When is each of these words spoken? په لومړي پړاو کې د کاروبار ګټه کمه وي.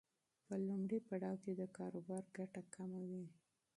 په 0.45 0.53
لومړي 0.67 0.99
پړاو 1.07 1.37
کې 1.43 1.51
د 1.55 1.61
کاروبار 1.77 2.23
ګټه 2.37 2.61
کمه 2.75 3.01
وي. 3.09 3.25